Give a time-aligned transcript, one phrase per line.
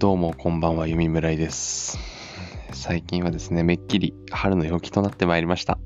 [0.00, 1.98] どうもこんばんは、ゆみむらいです。
[2.72, 5.78] 最近はですね、めっきり春の陽気となってまいりました。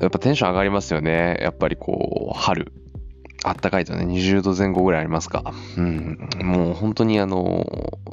[0.00, 1.38] やっぱテンション上がりますよね。
[1.40, 2.72] やっぱりこう、春。
[3.42, 5.54] あったかいとね、20度前後ぐらいありますか。
[5.76, 6.28] うん。
[6.44, 7.66] もう本当にあの、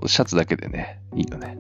[0.08, 1.60] シャツだけでね、いいよね。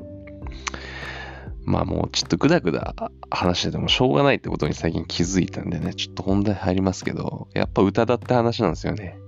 [1.65, 2.95] まあもうちょっとグダグダ
[3.29, 9.19] 話しててもしょうがないってことに最近気づいたんでね、ちょっと本題入りますけど、やっぱ歌だって話なんですよね。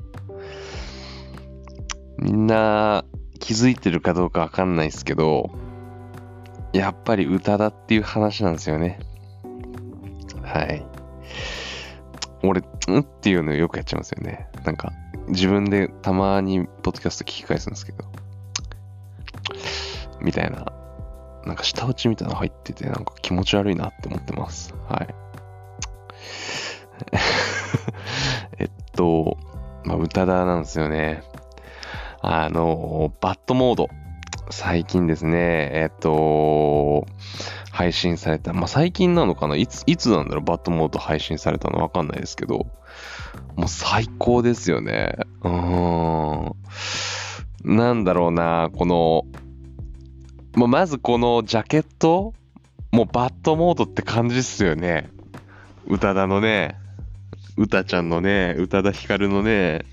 [2.17, 3.05] みんな
[3.39, 5.49] 気づいてるかどうかわかんないですけど、
[6.73, 8.99] やっぱり歌だっていう話なんですよね。
[10.43, 10.85] はい。
[12.43, 14.47] 俺、うんっていうのよくやっちゃいますよね。
[14.63, 14.91] なんか、
[15.27, 18.05] 自分でたまにポッドキャスト聞き返すんですけど、
[20.21, 20.65] みたいな、
[21.45, 24.73] なんか舌打ちみたいなの入ってて、なんか気持ち悪いなって思ってます。
[24.87, 25.15] はい。
[28.59, 29.37] えっと、
[29.83, 31.23] まあ、歌だなんですよね。
[32.27, 33.87] あの、バッドモード。
[34.49, 37.05] 最近ですね、えっと、
[37.71, 38.51] 配信された。
[38.51, 39.55] まあ、最近なのかな？
[39.55, 42.65] いつ、いつなんだろう、バッドモード配信されたのわかんないですけど、
[43.55, 45.17] もう最高ですよね。
[45.43, 47.75] うーん。
[47.77, 49.25] なんだろうな、この、
[50.55, 52.33] もうまずこのジャケット？
[52.91, 55.11] もうバッドモードって感じっすよね。
[55.85, 56.75] 宇多田のね、
[57.55, 59.85] 宇多ちゃんのね、宇多田ヒカルのね、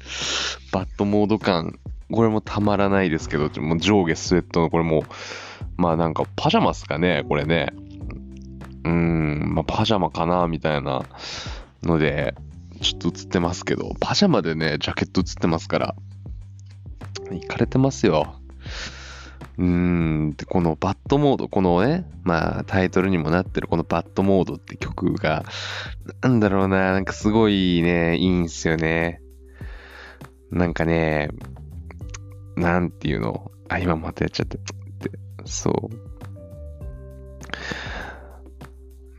[0.72, 1.78] バッドモード感。
[2.11, 5.05] これもたまらないですけど、もう上下スウェットのこれも、
[5.77, 7.72] まあなんかパジャマっすかね、これね。
[8.84, 11.03] うーん、まあパジャマかな、みたいな
[11.83, 12.34] ので、
[12.81, 15.94] ちょっと映ってますけど、パジャマでね、ジャケット映ってますから、
[17.33, 18.34] いかれてますよ。
[19.59, 25.44] うーん、で、このバッドモード、このね、まあタイトルにもなってるこのバッドモードって曲が、
[26.22, 29.20] なんだろうな、なんかすごいね、いいんすよね。
[30.50, 31.28] なんかね、
[32.56, 33.50] なんていうの？
[33.69, 34.58] あ、今またやっちゃった。
[34.58, 35.11] って、
[35.44, 35.91] そ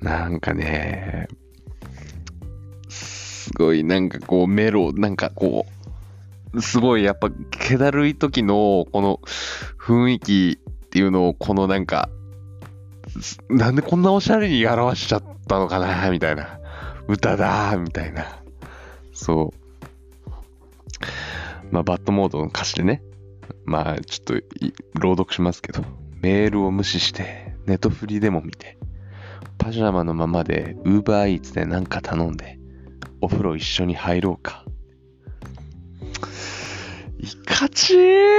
[0.02, 0.04] う。
[0.04, 1.28] なんかね、
[2.90, 5.66] すごいなんかこうメロ、なんかこ
[6.54, 9.20] う、すごいやっぱ気だるい時のこの
[9.80, 12.10] 雰囲気っていうのをこのなんか、
[13.50, 16.60] なんでこんなおしゃれに表しちゃったのかなみたいな。
[17.08, 18.42] 歌だみたいな。
[19.14, 20.30] そう。
[21.72, 23.02] まあ、バッドモードの歌詞でね。
[23.66, 24.44] まあ、ちょっとい
[25.00, 25.84] 朗読しますけど。
[26.24, 28.78] メールを無視して、ネトフリでも見て、
[29.58, 32.58] パジャマのままで、ウーバーイーツでなんか頼んで、
[33.20, 34.64] お風呂一緒に入ろうか。
[37.20, 38.30] いかちー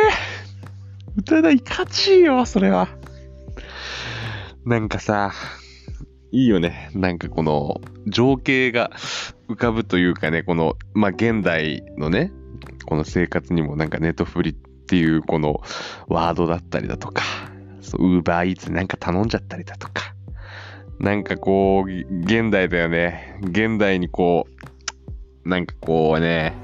[1.17, 2.89] 歌だ、いかちーよ、それは。
[4.65, 5.33] なんかさ、
[6.33, 6.91] いいよね。
[6.95, 8.91] なんかこの情景が
[9.51, 12.33] 浮かぶというかね、この、まあ、現代のね、
[12.87, 15.63] この生活にもなんかネットフリっっていうこの
[16.09, 17.23] ワードだったりだとか、
[17.99, 20.15] ウーバーイーツなんか頼んじゃったりだとか、
[21.01, 23.41] なんかこう、現代だよね。
[23.43, 24.47] 現代にこ
[25.45, 26.55] う、なんかこうね、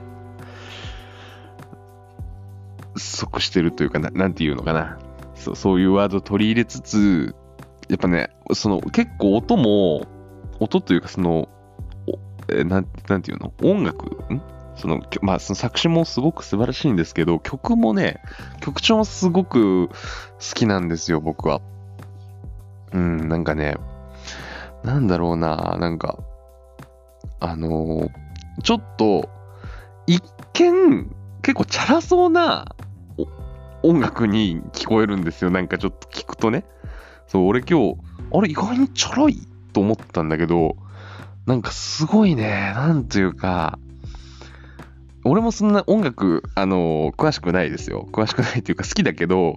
[2.97, 4.99] 即してるというかな、なんていうのかな。
[5.35, 7.35] そうそういうワード取り入れつつ、
[7.89, 10.07] やっぱね、その結構音も、
[10.61, 11.49] 音というかその、
[12.49, 13.55] えなんなんていうの？
[13.63, 14.07] 音楽？
[14.33, 14.43] ん？
[14.81, 18.21] その、まあ、その作詞もすごく素晴らしいんですけど、曲もね、
[18.61, 19.95] 曲調もすごく好
[20.55, 21.61] きなんですよ、僕は。
[22.93, 23.77] うん、なんかね、
[24.83, 26.19] なんだろうな、なんか、
[27.39, 28.31] あのー
[28.63, 29.29] ちょっと、
[30.07, 30.23] 一
[30.55, 32.75] 見、結構チャラそうな
[33.83, 35.51] 音楽に聞こえるんですよ。
[35.51, 36.65] なんかちょっと聞くとね。
[37.27, 37.97] そう、俺今日、
[38.33, 39.41] あれ意外にちょろい
[39.73, 40.77] と思ったんだけど、
[41.47, 43.79] なんかすごいね、なんというか、
[45.25, 48.09] 俺もそんな音楽、あの、詳しくないですよ。
[48.13, 49.57] 詳しくないっていうか好きだけど、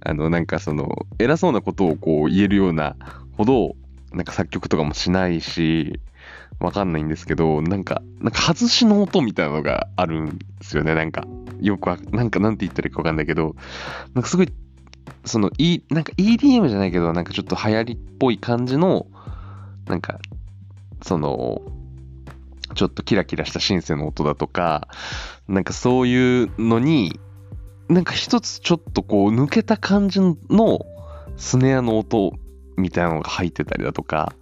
[0.00, 2.96] あの、なんかその、偉そうなことをこう言えるような
[3.36, 3.74] ほど、
[4.12, 6.00] なんか作曲とかもしないし、
[6.60, 10.94] わかんないんですけど、なんか、なんか外しの音みたいなのがあるんですよね。
[10.94, 11.24] なんか、
[11.60, 13.54] よくわ、なんかなんて言ったらいいかわかんないけど、
[14.14, 14.52] なんかすごい、
[15.24, 19.06] その、いなんか EDM じゃないけど、なんかちょっと流行りっぽい感じの、
[19.86, 20.18] なんか、
[21.02, 21.62] その、
[22.74, 24.88] ちょっとキラキラしたシンセの音だとか、
[25.48, 27.18] なんかそういうのに、
[27.88, 30.36] なんか一つちょっとこう抜けた感じの
[31.36, 32.34] スネアの音
[32.76, 34.34] みたいなのが入ってたりだとか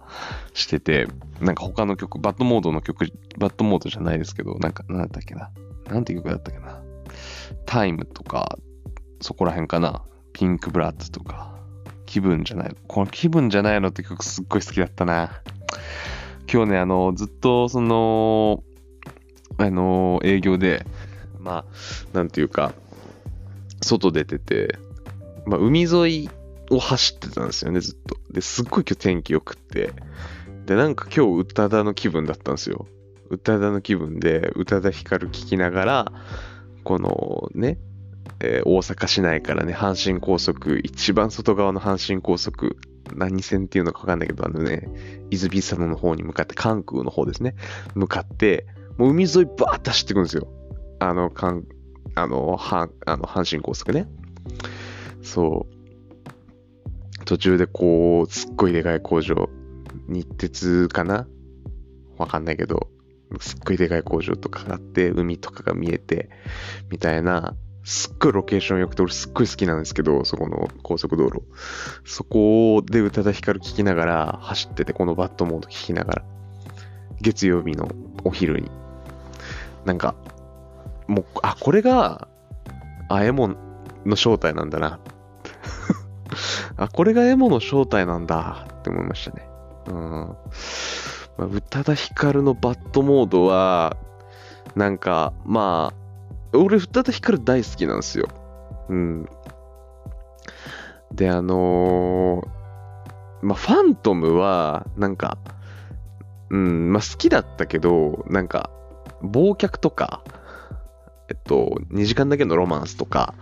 [0.53, 1.07] してて、
[1.39, 3.05] なんか他の曲、バッドモードの曲、
[3.37, 5.51] バッドモードじゃないですけど、なんか、なんだったっけな。
[5.89, 6.81] なんて曲だったっけな。
[7.65, 8.57] タイムとか、
[9.21, 10.03] そこら辺かな。
[10.33, 11.55] ピンクブラッドとか、
[12.05, 12.75] 気分じゃない。
[12.87, 15.41] この気分じゃないのって曲すっごい好きだったな。
[16.51, 18.63] 今日ね、あの、ずっと、その、
[19.57, 20.85] あの、営業で、
[21.39, 21.65] まあ、
[22.13, 22.73] なんていうか、
[23.81, 24.77] 外出てて、
[25.45, 26.29] まあ、海沿い
[26.69, 28.17] を走ってたんですよね、ずっと。
[28.31, 29.91] で、すっごい今日天気良くって。
[30.65, 32.87] で、なんか今日宇多田の気分だったんですよ。
[33.29, 36.11] 宇多田の気分で、宇多田ヒカル聴きながら、
[36.83, 37.77] このね、
[38.39, 42.77] えー、大阪市内からね、阪神高速、一番外側の阪神高速、
[43.15, 44.89] 何線っていうのかわかんないけど、あのね、
[45.31, 47.55] 伊豆佐野の方に向かって、関空の方ですね、
[47.95, 48.65] 向かって、
[48.97, 50.47] もう海沿いバーって走っていくんですよ。
[50.99, 51.65] あの、関、
[52.15, 54.07] あの、はあの阪神高速ね。
[55.21, 57.25] そう。
[57.25, 59.49] 途中でこう、すっごいでかい工場、
[60.07, 61.27] 日鉄かな
[62.17, 62.89] わかんないけど、
[63.39, 66.29] すっごいでかい工場とかがあって、海とかが見えて、
[66.89, 67.55] みたいな、
[67.87, 71.43] すっごいロケーション良くて、俺すっごい好きなんですけど、そこの高速道路。
[72.03, 76.25] そこで宇多田ヒカル聴きながら走ってて、このバットモード聴きながら、
[77.21, 77.87] 月曜日の
[78.25, 78.69] お昼に。
[79.85, 80.15] なんか、
[81.07, 82.27] もう、あ、これが、
[83.07, 83.57] あ、エモン
[84.05, 84.99] の正体なんだな。
[86.75, 89.47] あ、これがエモの正体なんだって思いましたね。
[89.87, 89.93] うん。
[89.93, 90.35] ま
[91.39, 93.95] あ、宇多田ヒカルのバットモードは、
[94.75, 96.06] なんか、まあ、
[96.57, 98.27] 俺、宇多田ヒカル大好きなんですよ。
[98.89, 99.25] うん。
[101.13, 105.37] で、あのー、まあ、ファントムは、なんか、
[106.49, 108.69] うん、まあ、好きだったけど、なんか、
[109.21, 110.23] 忘却とか、
[111.29, 113.33] えっと、2時間だけのロマンスとか、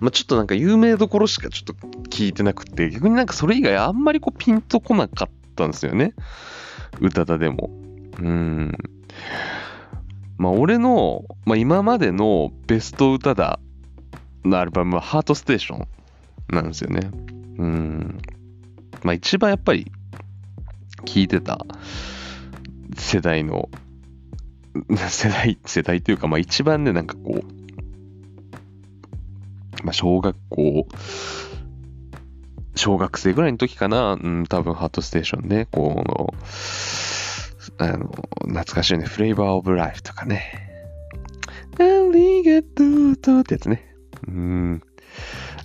[0.00, 1.72] まあ、ちょっとなんか有名どころしかちょっと
[2.08, 6.14] 聞いてなくて、逆になんかそれ以外あんまりこうピンとこなかったんですよね。
[7.00, 7.70] 歌田でも。
[8.18, 8.72] うん。
[10.44, 13.58] まあ、俺の、まあ、今までのベスト歌だ
[14.44, 15.88] のアルバムはハートステーション
[16.54, 17.00] なんですよね。
[17.56, 18.18] うん。
[19.02, 19.90] まあ、一番やっぱり
[21.06, 21.64] 聴いてた
[22.94, 23.70] 世代の、
[25.08, 27.44] 世代、世代というか、まあ一番ね、なんかこう、
[29.82, 30.86] まあ小学校、
[32.74, 36.34] 小学生ぐらいの時かな、うん、多分ハートステーションね、この、
[37.78, 38.10] あの、
[38.40, 40.70] 懐かしいね、フレーバーオブライフとかね。
[41.78, 41.82] あ
[42.12, 43.94] りがとうとってやつね。
[44.28, 44.80] うん。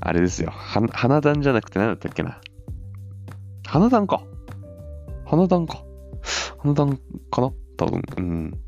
[0.01, 0.49] あれですよ。
[0.51, 2.39] は、花壇じゃなくて何だったっけな。
[3.65, 4.23] 花壇か。
[5.25, 5.83] 花壇か。
[6.59, 7.51] 花壇かな？
[7.77, 8.01] 多分。
[8.17, 8.59] うん。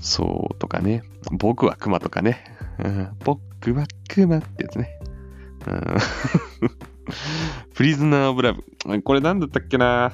[0.00, 1.04] そうとかね。
[1.30, 2.44] 僕は熊とかね。
[2.82, 4.98] うん、僕は熊ってやつね。
[5.66, 5.82] うん。
[7.74, 8.64] プリズナー・オブ・ラブ。
[9.02, 10.12] これ何だったっけな？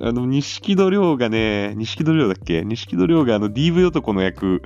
[0.00, 2.64] あの、錦戸亮がね、錦戸亮だっけ？
[2.64, 4.62] 錦戸亮があの DV 男の役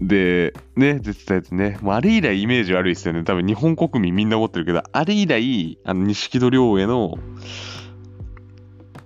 [0.00, 1.78] で、ね、出てたやつね。
[1.82, 3.22] もうあれ以来イメージ悪いですよね。
[3.24, 7.18] 多分日本国民みんな思ってるけど、あれ以来、あの、錦戸亮への、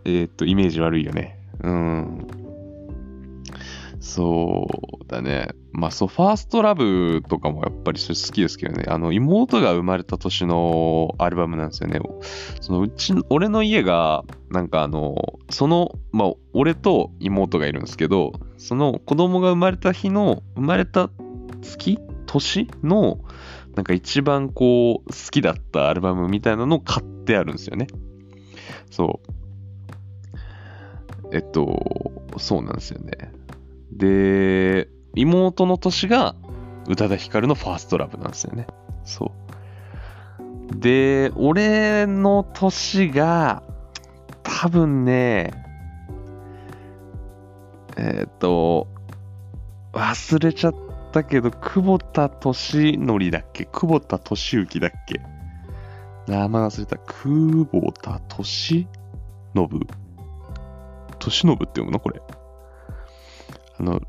[0.05, 1.39] えー、っと、イメージ悪いよね。
[1.63, 2.27] うん。
[4.01, 4.67] そ
[5.03, 5.49] うだね。
[5.73, 8.87] まあそう、ファーストラブとかもやっぱりそれ好きですけどね。
[8.89, 12.01] あの、妹が生まれた年のアルバムなんですよね。
[12.63, 21.11] そのうち、俺の家が、なんかあの、その、まあ、俺と妹がいるんですけど、その子供が生まれた日の、生まれた
[21.61, 23.19] 月年の、
[23.77, 27.87] なんか一番こう、好きだったアルバムみたいなのを買ってあるんですよね。
[28.91, 29.31] そう。
[31.33, 33.13] えっと、そうなんですよね。
[33.93, 36.35] で、妹の年が
[36.87, 38.67] 宇多田ヒカルのファーストラブなんですよね。
[39.05, 39.33] そ
[40.73, 40.79] う。
[40.79, 43.63] で、俺の年が、
[44.43, 45.53] 多分ね、
[47.97, 48.87] えっ、ー、と、
[49.93, 50.75] 忘れちゃっ
[51.13, 53.65] たけど、久保田敏則だっけ？
[53.65, 55.21] 久保田敏之だっけ？
[56.31, 56.97] 名前忘れた。
[56.99, 58.89] 久保田敏信
[59.55, 61.99] 敏信って読むの？
[61.99, 62.23] これ。
[63.81, 64.03] あの、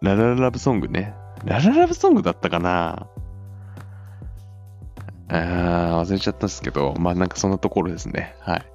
[0.00, 1.14] ラララブソングね。
[1.44, 3.06] ラララブソングだったかな
[5.28, 8.34] あー、忘れちゃったんですけど、まあなんかそんなところですね。
[8.40, 8.66] はい。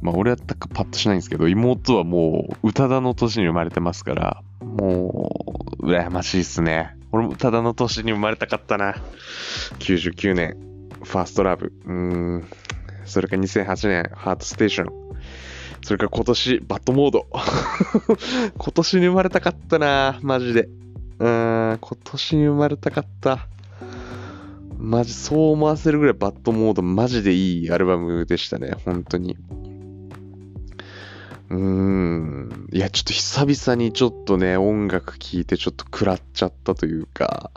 [0.00, 5.30] まあ俺はったかパッとしないんですけど、妹はもう宇多田の年に生まれてますから、も
[5.78, 6.96] う、羨ましいっすね。
[7.12, 8.96] 俺も宇多田の年に生まれたかったな。
[9.78, 10.56] 99年、
[11.04, 11.72] ファーストラブ。
[11.86, 12.44] うん。
[13.04, 15.01] それか2008年、ハートステーション。
[15.82, 17.26] それから今年、バッドモード。
[18.56, 20.68] 今年に生まれたかったなマジで。
[21.18, 23.46] うん、今年に生まれたかった。
[24.78, 29.36] マジ、そう思わせるぐらいバッドモード、マジでいいアルバムでしたね、本当に。
[31.50, 32.68] うーん。
[32.72, 37.50] いや、ちょっと久々にちょっとね、音楽聴いてちょっと食らっちゃったというか、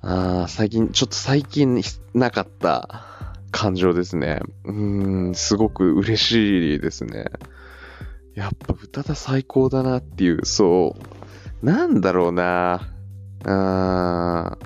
[0.00, 1.80] あ最近、ちょっと最近
[2.14, 3.04] なかった
[3.52, 4.40] 感情ですね。
[4.64, 7.26] うん、すごく嬉しいですね。
[8.34, 10.96] やっぱ歌田最高だなっていう、そ
[11.62, 11.66] う。
[11.66, 12.88] なんだろうな。
[13.44, 14.56] あ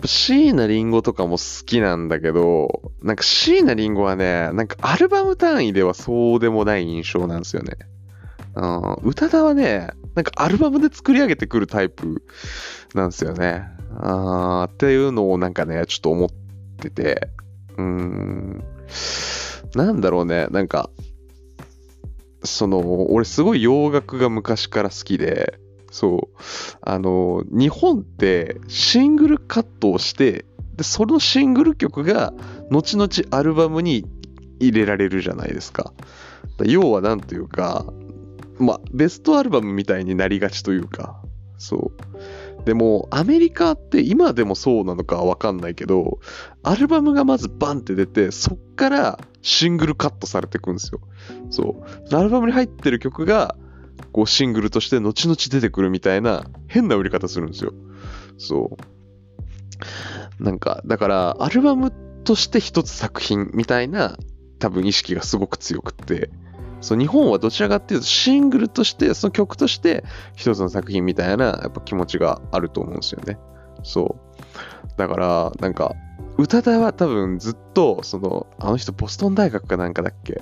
[0.00, 7.76] ぱ椎名林檎とかも好きなんだけど、なんか椎名林檎はね、なんかアルバム単位ではそうでもない印象なんですよね。
[8.54, 12.24] うん、宇多田はね、なんかアルバムで作り上げてくるタイプ
[12.94, 13.64] なんですよね。
[13.98, 16.28] あっていうのをなんかね、ちょっと思っ
[16.78, 17.28] てて、
[17.80, 18.64] うん、
[19.74, 20.90] なんだろうね、なんか、
[22.44, 25.58] その、俺すごい洋楽が昔から好きで、
[25.90, 26.38] そう、
[26.82, 30.44] あの、日本ってシングルカットをして、
[30.76, 32.32] で、そのシングル曲が
[32.70, 34.06] 後々アルバムに
[34.60, 35.92] 入れられるじゃないですか。
[36.64, 37.86] 要はなんというか、
[38.58, 41.20] まあ、ベストアルバムみたいになりがちというか、
[41.58, 42.18] そう。
[42.64, 46.20] でも、アメリカって今でもそうなのかわかんないけど、
[46.62, 51.00] アルバムがまずバンって出て、そっからシングルカットされていくんですよ。
[51.50, 52.14] そう。
[52.14, 53.56] アルバムに入ってる曲が、
[54.12, 57.72] こうシングルとして後々出てくるみたいな変な売り方するんですよ。
[58.38, 58.76] そ
[60.38, 60.42] う。
[60.42, 61.92] なんか、だから、アルバム
[62.24, 64.16] として一つ作品みたいな
[64.58, 66.30] 多分意識がすごく強くって、
[66.80, 73.38] そう日本はどちらかっていうとシングルとしてその曲として一つの作品みたいなやっぱ気持ちがあると思うんですよね。
[73.82, 74.88] そう。
[74.96, 75.94] だからなんか
[76.38, 80.40] 宇多田は多分ずっとそのあの人ボストン大学かなんかだっけ？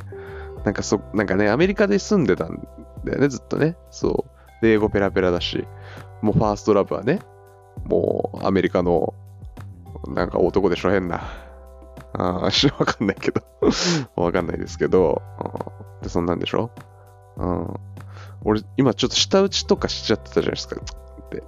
[0.64, 2.66] なんかそなんかねアメリカで住んでたん
[3.04, 3.76] だよねずっとね。
[3.90, 4.62] そう。
[4.62, 5.64] で英語ペラペラだし
[6.22, 7.20] もうファーストラブはね
[7.84, 9.14] もうアメリカの
[10.08, 11.20] なんか男でしょ変な。
[12.18, 13.42] あ あ、わかんないけど
[14.16, 15.22] わかんないですけど、
[16.02, 16.70] で、そんなんでしょ？
[17.36, 17.74] うん。
[18.44, 20.76] 俺、今ちょっと舌打ちとかしちゃってたじゃないですか。
[21.30, 21.42] で、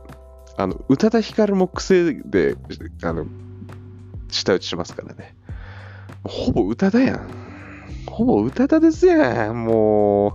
[0.56, 2.56] あの、宇多田ヒカルも癖で、
[3.02, 3.26] あの、
[4.28, 5.36] 舌打ちしますからね。
[6.24, 7.28] ほぼ宇多田やん。
[8.06, 10.32] ほぼ宇多田ですやん、もう。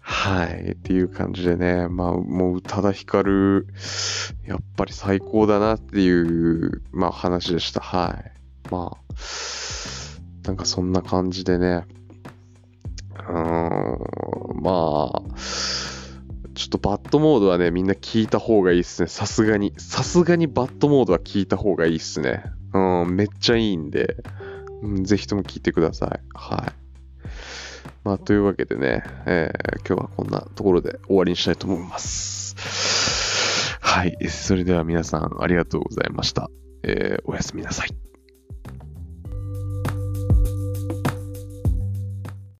[0.00, 0.72] はい。
[0.72, 3.66] っていう感じでね、まあ、もう宇多田ヒカル、
[4.46, 7.80] やっぱり最高だなっていう、まあ話でした。
[7.80, 8.35] はい。
[8.70, 11.84] まあ、なんかそんな感じでね、
[13.14, 15.22] うーん、まあ、
[16.54, 19.08] ちょっとバッドモードはね、みんな聞いた方がいいっすね。
[19.08, 19.74] さすがに。
[19.76, 22.44] さすがにバッドモードは聞いた方がいいっすね。
[22.72, 24.16] うん、めっちゃいいんで、
[24.82, 26.20] うん、ぜひとも聞いてください。
[26.34, 26.72] はい。
[28.04, 32.54] まあ、というわけでね、えー、今日はこんなところで終わりにしたいと思います。
[33.80, 34.16] はい。
[34.28, 36.48] それでは皆さんありがとうございました。
[36.84, 38.05] えー、おやすみなさい。